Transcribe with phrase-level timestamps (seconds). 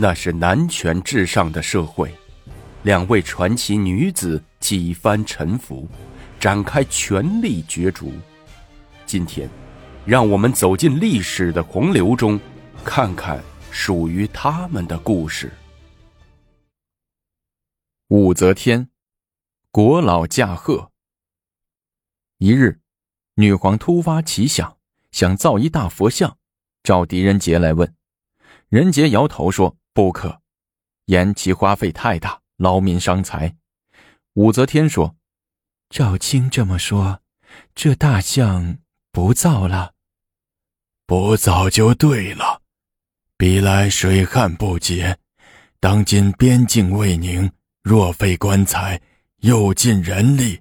[0.00, 2.14] 那是男权至上的社会，
[2.84, 5.88] 两位传奇女子几番沉浮，
[6.38, 8.12] 展开权力角逐。
[9.04, 9.50] 今天，
[10.06, 12.38] 让我们走进历史的洪流中，
[12.84, 13.42] 看看
[13.72, 15.52] 属于他们的故事。
[18.06, 18.88] 武则天，
[19.72, 20.92] 国老驾鹤。
[22.36, 22.78] 一日，
[23.34, 24.76] 女皇突发奇想，
[25.10, 26.38] 想造一大佛像，
[26.84, 27.92] 召狄仁杰来问。
[28.68, 29.76] 仁杰摇头说。
[29.98, 30.40] 不可，
[31.06, 33.56] 言其花费太大，劳民伤财。
[34.34, 35.16] 武则天说
[35.90, 37.20] ：“赵卿这么说，
[37.74, 38.78] 这大象
[39.10, 39.94] 不造了。
[41.04, 42.62] 不造就对了。
[43.36, 45.18] 彼来水旱不竭，
[45.80, 47.50] 当今边境未宁，
[47.82, 49.02] 若废棺材，
[49.38, 50.60] 又尽人力，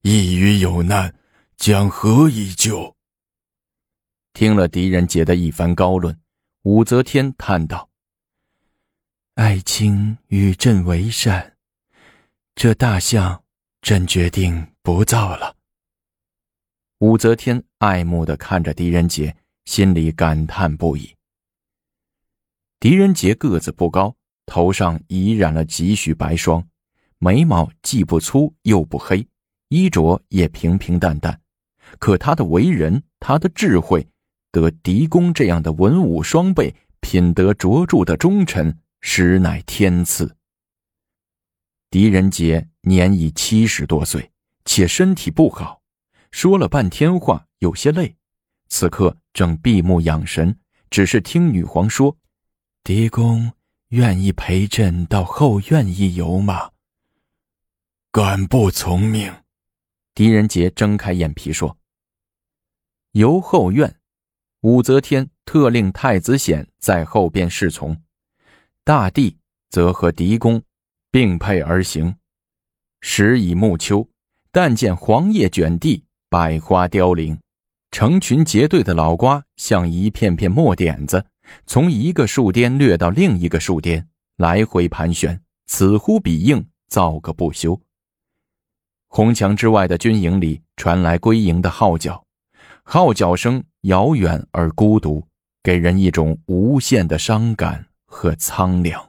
[0.00, 1.14] 一于有难，
[1.58, 2.96] 将何以救？”
[4.32, 6.18] 听了狄仁杰的一番高论，
[6.62, 7.89] 武则天叹道。
[9.34, 11.54] 爱卿与朕为善，
[12.56, 13.42] 这大象，
[13.80, 15.56] 朕决定不造了。
[16.98, 21.14] 武则天爱慕的看着狄仁杰，心里感叹不已。
[22.80, 24.14] 狄仁杰个子不高，
[24.46, 26.66] 头上已染了几许白霜，
[27.18, 29.26] 眉毛既不粗又不黑，
[29.68, 31.40] 衣着也平平淡淡。
[31.98, 34.06] 可他的为人，他的智慧，
[34.50, 38.76] 得狄公这样的文武双备、品德卓著的忠臣。
[39.00, 40.36] 实乃天赐。
[41.90, 44.30] 狄仁杰年已七十多岁，
[44.64, 45.82] 且身体不好，
[46.30, 48.16] 说了半天话，有些累。
[48.68, 50.58] 此刻正闭目养神，
[50.90, 52.16] 只是听女皇说
[52.84, 53.52] ：“狄公
[53.88, 56.70] 愿意陪朕到后院一游吗？”
[58.12, 59.32] 敢不从命？
[60.14, 61.78] 狄仁杰睁开眼皮说
[63.12, 63.96] ：“游后院。”
[64.62, 68.00] 武则天特令太子显在后边侍从。
[68.90, 69.38] 大地
[69.68, 70.60] 则和狄公
[71.12, 72.16] 并辔而行，
[73.00, 74.08] 时已暮秋，
[74.50, 77.38] 但见黄叶卷地，百花凋零，
[77.92, 81.24] 成群结队的老瓜像一片片墨点子，
[81.66, 84.08] 从一个树巅掠到另一个树巅，
[84.38, 87.80] 来回盘旋，此呼彼应，造个不休。
[89.06, 92.24] 红墙之外的军营里传来归营的号角，
[92.82, 95.24] 号角声遥远而孤独，
[95.62, 97.86] 给人一种无限的伤感。
[98.12, 99.08] 和苍凉，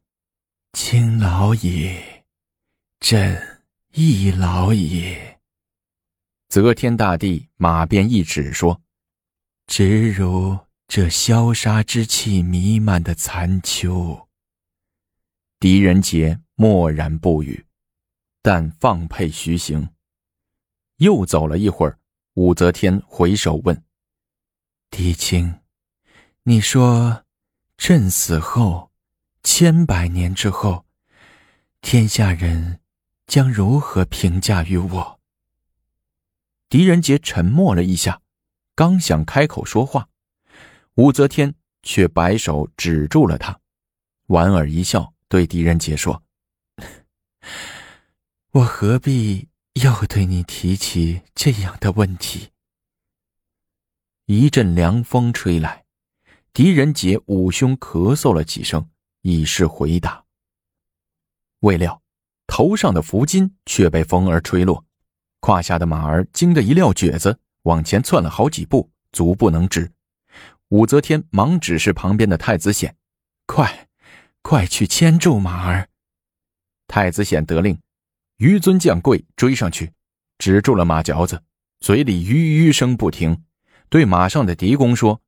[0.74, 1.98] 卿老矣，
[3.00, 3.60] 朕
[3.94, 5.18] 亦老矣。
[6.48, 8.80] 则天大帝马鞭一指说
[9.66, 10.58] ：“直如
[10.88, 14.30] 这萧杀之气弥漫的残秋。”
[15.60, 17.66] 狄仁杰默然不语，
[18.44, 19.90] 但放佩徐行。
[20.98, 21.98] 又走了一会儿，
[22.36, 23.84] 武则天回首问
[24.92, 25.60] ：“狄青，
[26.44, 27.26] 你说，
[27.76, 28.90] 朕死后？”
[29.44, 30.86] 千百年之后，
[31.82, 32.80] 天下人
[33.26, 35.20] 将如何评价于我？
[36.70, 38.22] 狄仁杰沉默了一下，
[38.76, 40.10] 刚想开口说话，
[40.96, 43.60] 武则天却摆手止住了他，
[44.28, 46.24] 莞尔一笑，对狄仁杰说
[48.52, 52.52] ：“我何必又对你提起这样的问题？”
[54.28, 55.86] 一阵凉风吹来，
[56.54, 58.91] 狄仁杰捂胸咳嗽了几声。
[59.22, 60.24] 以示回答。
[61.60, 62.02] 未料，
[62.48, 64.84] 头上的拂巾却被风儿吹落，
[65.40, 69.92] 胯下的马儿惊得一撂蹶子，往前窜了好几步，足不能止。
[70.70, 72.96] 武则天忙指示旁边的太子显
[73.46, 73.88] ：“快，
[74.42, 75.90] 快去牵住马儿！”
[76.88, 77.80] 太子显得令，
[78.38, 79.92] 于尊降贵追上去，
[80.38, 81.44] 止住了马嚼子，
[81.82, 83.44] 嘴里吁吁声不停，
[83.90, 85.22] 对马上的狄公说：“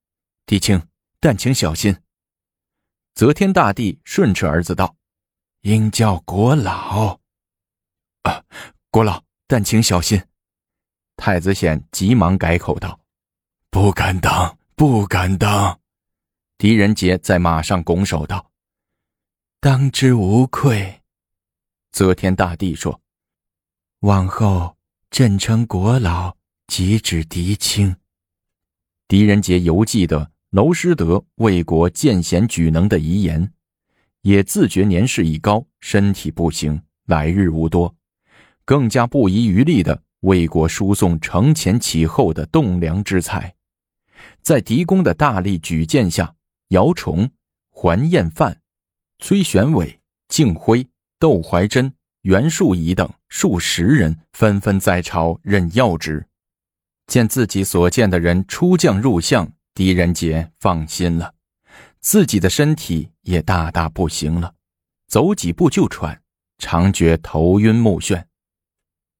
[0.48, 0.82] 狄青，
[1.20, 1.98] 但请小心。”
[3.14, 4.96] 则天大帝顺斥儿子道
[5.62, 7.20] ：“应叫国老。”
[8.24, 8.44] 啊，
[8.90, 10.22] 国老，但请小心。
[11.16, 13.00] 太子显急忙改口道
[13.70, 15.80] ：“不敢当，不敢当。”
[16.58, 18.52] 狄仁杰在马上拱手道
[19.62, 21.02] ：“当之无愧。”
[21.94, 23.00] 则天大帝说
[24.02, 24.76] ：“往后
[25.12, 26.36] 朕称国老，
[26.66, 27.96] 即指狄青。”
[29.08, 30.33] 狄仁杰犹记得。
[30.54, 33.52] 娄师德为国见贤举能的遗言，
[34.22, 37.96] 也自觉年事已高，身体不行，来日无多，
[38.64, 43.52] 更加不遗余力的为国输送承前启后的栋梁之才。
[44.44, 46.36] 在狄公的大力举荐下，
[46.68, 47.28] 姚崇、
[47.72, 48.56] 桓彦范、
[49.18, 51.92] 崔玄伟、敬辉、窦怀珍、
[52.22, 56.24] 袁术仪等数十人纷纷在朝任要职，
[57.08, 59.52] 见自己所见的人出将入相。
[59.74, 61.34] 狄仁杰放心了，
[62.00, 64.54] 自己的身体也大大不行了，
[65.08, 66.22] 走几步就喘，
[66.60, 68.26] 常觉头晕目眩。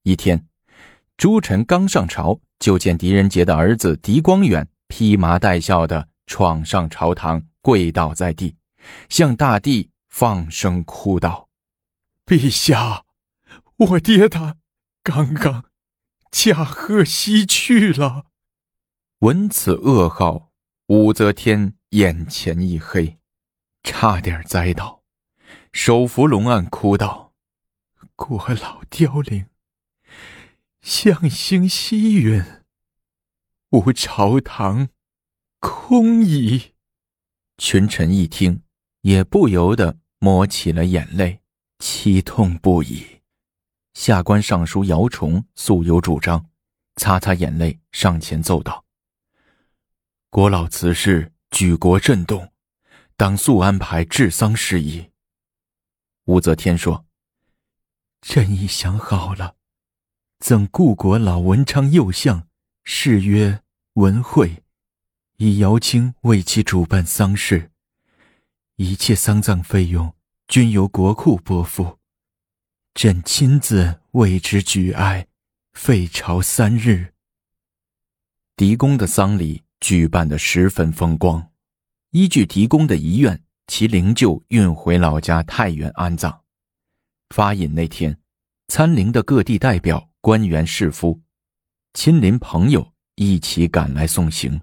[0.04, 0.46] 一天，
[1.16, 8.56] 朱晨刚上朝，就见狄仁杰的儿子狄光远披麻戴孝的闯上朝堂，跪倒在地，
[9.08, 11.48] 向大帝放声哭道
[12.24, 13.04] ：“陛下，
[13.76, 14.58] 我爹他
[15.02, 15.64] 刚刚
[16.30, 18.26] 驾鹤西去了。”
[19.24, 20.52] 闻此噩耗，
[20.88, 23.18] 武则天眼前一黑，
[23.82, 25.02] 差点栽倒，
[25.72, 27.32] 手扶龙案哭道
[28.16, 29.46] ：“国老凋零，
[30.82, 32.66] 象星西陨，
[33.70, 34.90] 吾朝堂
[35.58, 36.74] 空矣。”
[37.56, 38.60] 群臣一听，
[39.00, 41.40] 也不由得抹起了眼泪，
[41.78, 43.22] 凄痛不已。
[43.94, 46.50] 下官尚书姚崇素有主张，
[46.96, 48.83] 擦擦眼泪，上前奏道。
[50.34, 52.52] 国老辞世举国震动，
[53.16, 55.12] 当速安排治丧事宜。
[56.24, 57.06] 武则天说
[58.20, 59.54] ：“朕已想好了，
[60.40, 62.48] 赠故国老文昌右相，
[62.82, 64.64] 谥曰文惠，
[65.36, 67.70] 以姚卿为其主办丧事，
[68.74, 70.16] 一切丧葬费用
[70.48, 72.00] 均由国库拨付。
[72.92, 75.28] 朕亲自为之举哀，
[75.74, 77.14] 废朝三日。
[78.56, 81.50] 狄公的丧礼。”举办的十分风光，
[82.12, 86.40] 依据狄公的遗愿，其灵柩运回老家太原安葬。
[87.28, 88.18] 发引那天，
[88.68, 91.20] 参灵的各地代表、官员、士夫、
[91.92, 94.58] 亲邻朋友一起赶来送行。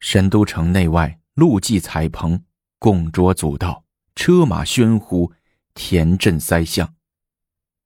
[0.00, 2.38] 神都城内外路祭彩棚，
[2.78, 3.82] 供桌阻道，
[4.14, 5.32] 车马喧呼，
[5.72, 6.94] 田震塞巷。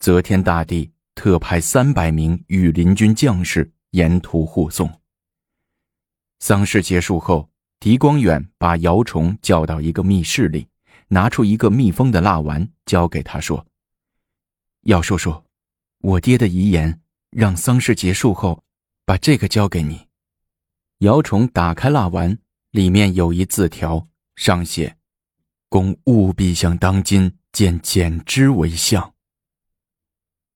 [0.00, 4.99] 则天大帝特派三百名羽林军将士沿途护送。
[6.40, 7.48] 丧事结束后，
[7.78, 10.66] 狄光远把姚崇叫到一个密室里，
[11.08, 13.66] 拿出一个密封的蜡丸，交给他说
[14.84, 15.44] ：“姚叔叔，
[15.98, 17.00] 我爹的遗言，
[17.30, 18.64] 让丧事结束后，
[19.04, 20.08] 把这个交给你。”
[21.00, 22.36] 姚崇打开蜡丸，
[22.70, 24.96] 里面有一字条，上写
[25.68, 29.14] ：“公务必向当今见简之为相。”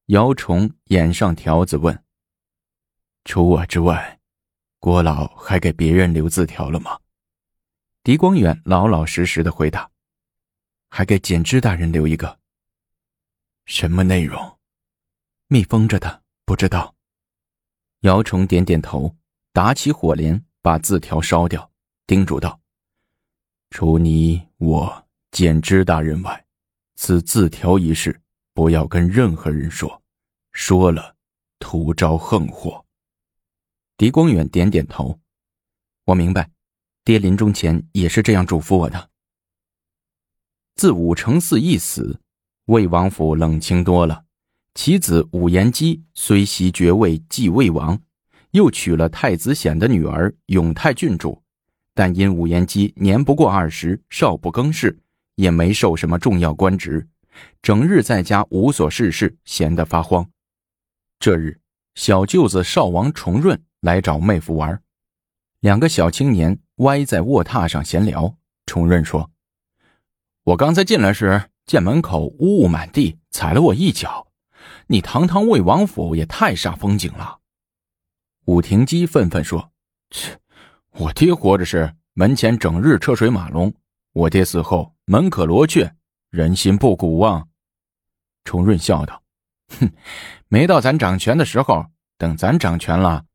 [0.08, 2.02] 姚崇掩上条子问
[3.24, 4.20] ：“除我之外？”
[4.84, 7.00] 郭老还给别人留字条了吗？
[8.02, 9.90] 狄光远老老实实的回答
[10.92, 12.38] ：“还给简之大人留一个。”
[13.64, 14.58] 什么内容？
[15.48, 16.94] 密封着的，不知道。
[18.00, 19.16] 姚崇点点头，
[19.54, 21.72] 打起火镰，把字条烧掉，
[22.06, 22.60] 叮嘱道
[23.72, 26.44] ：“除你我简之大人外，
[26.96, 28.20] 此字条一事，
[28.52, 30.02] 不要跟任何人说，
[30.52, 31.16] 说了，
[31.58, 32.78] 徒招横祸。”
[33.96, 35.20] 狄光远点点头，
[36.06, 36.50] 我明白，
[37.04, 39.10] 爹临终前也是这样嘱咐我的。
[40.74, 42.18] 自武承嗣一死，
[42.64, 44.24] 魏王府冷清多了。
[44.74, 47.96] 其子武延基虽袭爵位继魏王，
[48.50, 51.40] 又娶了太子显的女儿永泰郡主，
[51.94, 54.98] 但因武延基年不过二十，少不更事，
[55.36, 57.06] 也没受什么重要官职，
[57.62, 60.28] 整日在家无所事事，闲得发慌。
[61.20, 61.60] 这日，
[61.94, 63.62] 小舅子少王重润。
[63.84, 64.82] 来找妹夫玩，
[65.60, 68.34] 两个小青年歪在卧榻上闲聊。
[68.64, 69.30] 重润说
[70.42, 74.26] ：“我刚才进来时，见门口污物满地，踩了我一脚。
[74.86, 77.40] 你堂堂魏王府也太煞风景了。”
[78.46, 79.70] 武廷基愤愤说
[80.08, 80.38] ：“切，
[80.92, 83.70] 我爹活着时，门前整日车水马龙；
[84.14, 85.94] 我爹死后，门可罗雀，
[86.30, 87.44] 人心不古啊。”
[88.44, 89.22] 重润笑道
[89.78, 89.92] ：“哼，
[90.48, 91.84] 没到咱掌权的时候，
[92.16, 93.26] 等咱掌权了。”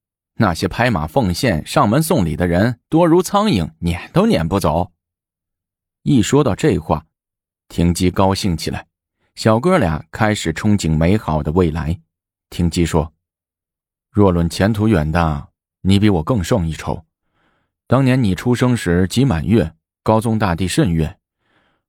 [0.42, 4.94] 那些拍马奉献、上门送礼的人多如苍蝇，撵都撵不走。
[6.04, 7.06] 一说到这话，
[7.68, 8.88] 廷基高兴起来，
[9.36, 12.00] 小哥俩开始憧憬美好的未来。
[12.50, 13.14] 廷基说
[14.10, 15.50] ：“若论前途远大，
[15.82, 17.06] 你比我更胜一筹。
[17.86, 21.20] 当年你出生时即满月，高宗大帝甚悦，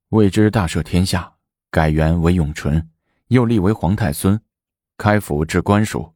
[0.09, 1.35] 为之大赦天下，
[1.71, 2.91] 改元为永淳，
[3.29, 4.41] 又立为皇太孙，
[4.97, 6.13] 开府置官署。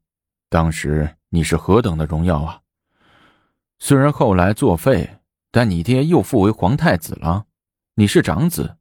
[0.49, 2.61] 当时。”你是何等的荣耀啊！
[3.81, 5.19] 虽然后来作废，
[5.51, 7.47] 但你爹又复为皇太子了。
[7.97, 8.77] 你是长子，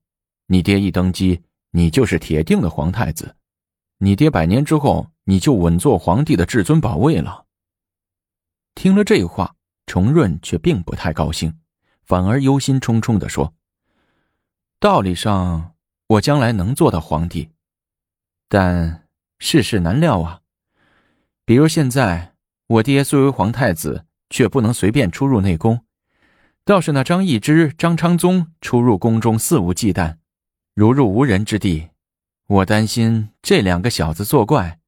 [0.45, 1.41] 你爹一登基，
[1.71, 3.35] 你就是铁定的皇太子。
[3.97, 7.47] 你爹百年之后，你就稳坐皇帝的至尊宝位了。
[8.75, 9.55] 听了这话，
[9.87, 11.57] 重润却并不太高兴，
[12.03, 13.55] 反而忧心忡忡的说
[14.79, 15.73] ：“道理上，
[16.05, 17.49] 我将来能做到皇帝，
[18.47, 19.07] 但
[19.39, 20.41] 世事难料啊。
[21.45, 22.31] 比如现在。”
[22.73, 25.81] 我爹虽为皇太子，却不能随便出入内宫。
[26.65, 30.15] 倒是那张易之、张昌宗出入宫中肆无忌惮，
[30.73, 31.89] 如入无人之地。
[32.47, 34.79] 我担心这两个小子作怪，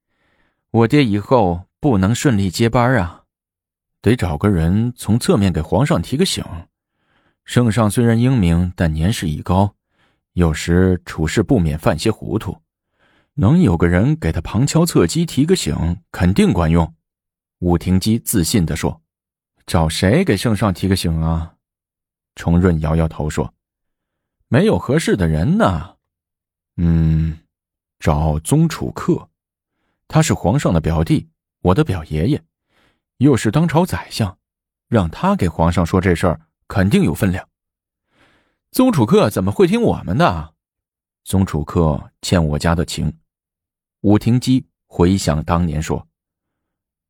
[0.71, 3.23] 我爹以后不能顺利接班啊！
[4.01, 6.43] 得找个人从侧面给皇上提个醒。
[7.43, 9.75] 圣上虽然英明，但年事已高，
[10.33, 12.57] 有时处事不免犯些糊涂。
[13.35, 16.91] 能有个人给他旁敲侧击提个醒，肯定管用。
[17.59, 19.01] 武廷基自信地说
[19.65, 21.55] ：“找谁给圣上提个醒啊？”
[22.35, 23.53] 崇润摇摇头说
[24.49, 25.95] ：“没有合适的人呢。
[26.77, 27.39] 嗯，
[27.99, 29.29] 找宗楚客，
[30.07, 31.29] 他是皇上的表弟，
[31.61, 32.43] 我的表爷爷，
[33.17, 34.37] 又是当朝宰相，
[34.89, 37.47] 让他给皇上说这事儿，肯定有分量。
[38.71, 40.53] 宗楚客怎么会听我们的？
[41.23, 43.17] 宗楚客欠我家的情。”
[44.01, 46.05] 武廷基回想当年说：“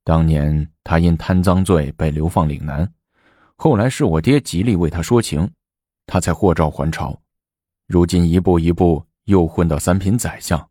[0.06, 2.90] 当年他因贪赃罪被流放岭南。”
[3.58, 5.50] 后来是我爹极力为他说情，
[6.06, 7.22] 他才获诏还朝。
[7.88, 10.70] 如今一步一步又混到三品宰相。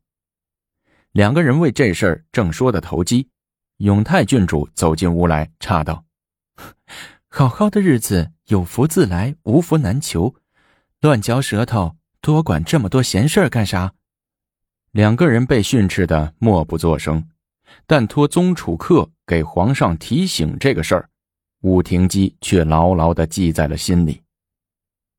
[1.12, 3.28] 两个人为这事儿正说的投机，
[3.78, 6.04] 永泰郡主走进屋来，诧道
[7.28, 10.34] ：“好好的日子，有福自来，无福难求，
[11.00, 13.94] 乱嚼舌头，多管这么多闲事儿干啥？”
[14.92, 17.28] 两个人被训斥的默不作声，
[17.87, 21.09] 但托宗楚客给皇上提醒这个事儿。
[21.62, 24.21] 武廷基却牢牢的记在了心里。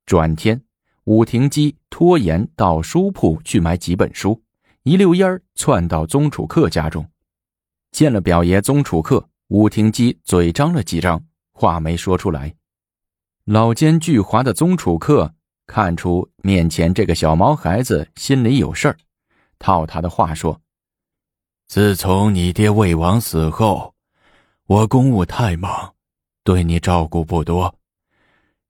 [0.06, 0.62] 转天，
[1.06, 4.44] 武廷基拖延到书铺去买几本书，
[4.84, 7.08] 一溜烟儿窜到宗楚客家中，
[7.92, 12.54] 见了表爷宗楚客，武廷基嘴张了几张，话没说出来。
[13.46, 15.34] 老奸巨猾的宗楚客
[15.66, 18.98] 看出面前这个小毛孩子心里有事儿，
[19.58, 20.62] 套他的话说
[21.68, 23.96] ：“自从你爹魏王死后，
[24.66, 25.94] 我公务太忙。”
[26.46, 27.80] 对你照顾不多，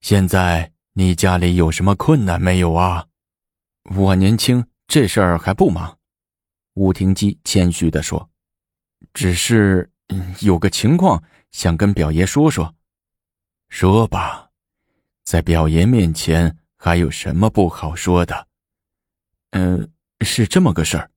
[0.00, 3.06] 现在你家里有什么困难没有啊？
[3.94, 5.98] 我年轻，这事儿还不忙。
[6.72, 8.30] 武廷基谦虚的说
[9.12, 9.90] ：“只是
[10.40, 12.74] 有个情况想跟表爷说说。”
[13.68, 14.48] 说吧，
[15.22, 18.48] 在表爷面前还有什么不好说的？
[19.50, 21.10] 嗯，是这么个事儿。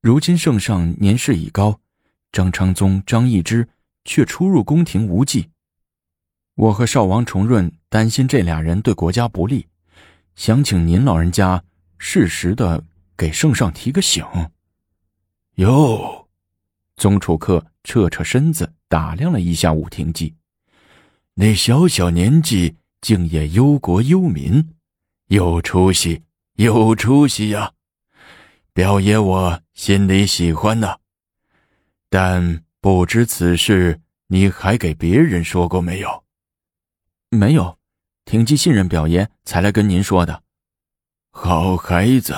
[0.00, 1.80] 如今圣上年事已高，
[2.30, 3.68] 张昌宗、张易之
[4.04, 5.50] 却出入宫廷无忌。
[6.54, 9.66] 我和少王重润担心这俩人对国家不利，
[10.36, 11.62] 想请您老人家
[11.98, 12.84] 适时的
[13.16, 14.24] 给圣上提个醒。
[15.56, 16.28] 哟，
[16.96, 20.34] 宗楚客侧侧身子打量了一下武廷基，
[21.34, 24.74] 那小小年纪竟也忧国忧民，
[25.28, 26.22] 有出息，
[26.56, 27.72] 有出息呀！
[28.72, 30.96] 表爷我心里喜欢呢，
[32.08, 36.24] 但不知此事你还给别人说过没有？
[37.28, 37.78] 没有，
[38.24, 40.42] 廷机信任表爷才来跟您说的。
[41.30, 42.34] 好孩子，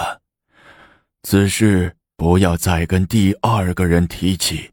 [1.23, 4.73] 此事不要再跟第二个人提起。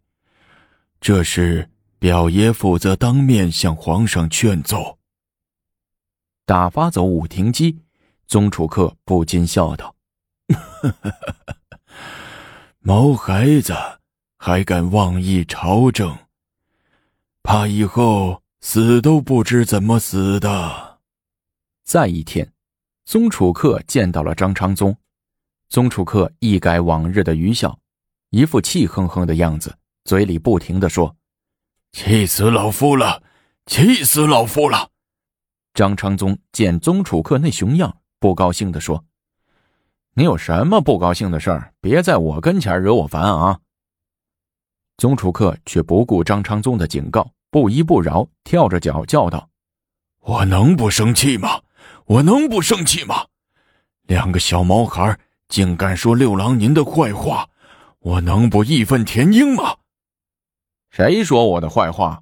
[0.99, 1.69] 这是
[1.99, 4.97] 表爷负责当面向皇上劝奏。
[6.47, 7.79] 打发走武廷基，
[8.25, 9.95] 宗楚客不禁笑道
[12.87, 13.73] ：“毛孩子
[14.37, 16.15] 还敢妄议朝政，
[17.41, 20.99] 怕以后……”死都不知怎么死的。
[21.83, 22.51] 再一天，
[23.05, 24.97] 宗楚客见到了张昌宗，
[25.69, 27.79] 宗楚客一改往日的愚笑，
[28.31, 31.15] 一副气哼哼的样子，嘴里不停的说
[31.93, 33.21] ：“气死老夫了，
[33.67, 34.89] 气死老夫了。”
[35.75, 39.05] 张昌宗见宗楚客那熊样，不高兴的说
[40.17, 41.73] ：“你有什么不高兴的事儿？
[41.81, 43.59] 别在我跟前惹我烦啊！”
[44.97, 47.29] 宗楚客却不顾张昌宗的警告。
[47.51, 49.49] 不依不饶，跳着脚叫道
[50.19, 51.61] ：“我能不生气吗？
[52.05, 53.27] 我能不生气吗？
[54.07, 55.17] 两个小毛孩
[55.47, 57.47] 竟敢说六郎您的坏话，
[57.99, 59.77] 我能不义愤填膺吗？”
[60.91, 62.21] 谁说我的坏话？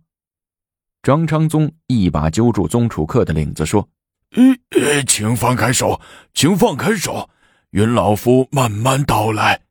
[1.01, 3.89] 张昌宗一把揪住宗楚客的领子说
[4.37, 5.99] ：“呃，请放开手，
[6.35, 7.27] 请放开手，
[7.73, 9.63] 云老夫慢慢道来。”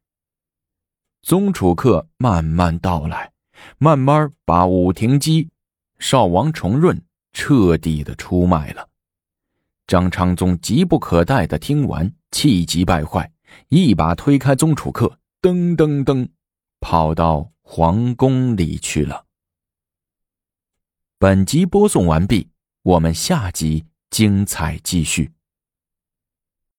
[1.23, 3.33] 宗楚客慢慢道来，
[3.79, 5.49] 慢慢把武廷基。
[6.01, 7.01] 少王重润
[7.33, 8.89] 彻底的出卖了，
[9.87, 13.31] 张昌宗急不可待的听完，气急败坏，
[13.69, 16.29] 一把推开宗楚客，噔噔噔，
[16.81, 19.27] 跑到皇宫里去了。
[21.19, 22.49] 本集播送完毕，
[22.83, 25.31] 我们下集精彩继续。